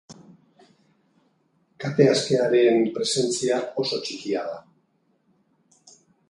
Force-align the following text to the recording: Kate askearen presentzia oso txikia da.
Kate 1.83 2.07
askearen 2.13 2.81
presentzia 2.97 3.61
oso 3.85 4.01
txikia 4.09 4.47
da. 4.49 4.59